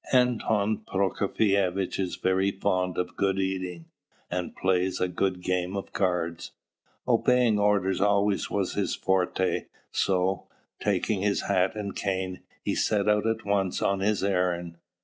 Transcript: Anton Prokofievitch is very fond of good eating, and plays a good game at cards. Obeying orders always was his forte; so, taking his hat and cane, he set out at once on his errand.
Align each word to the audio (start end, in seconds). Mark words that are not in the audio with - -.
Anton 0.11 0.77
Prokofievitch 0.79 1.99
is 1.99 2.15
very 2.15 2.49
fond 2.49 2.97
of 2.97 3.15
good 3.15 3.37
eating, 3.37 3.85
and 4.31 4.55
plays 4.55 4.99
a 4.99 5.07
good 5.07 5.43
game 5.43 5.77
at 5.77 5.93
cards. 5.93 6.53
Obeying 7.07 7.59
orders 7.59 8.01
always 8.01 8.49
was 8.49 8.73
his 8.73 8.95
forte; 8.95 9.67
so, 9.91 10.47
taking 10.79 11.21
his 11.21 11.41
hat 11.41 11.75
and 11.75 11.95
cane, 11.95 12.41
he 12.63 12.73
set 12.73 13.07
out 13.07 13.27
at 13.27 13.45
once 13.45 13.79
on 13.79 13.99
his 13.99 14.23
errand. 14.23 14.79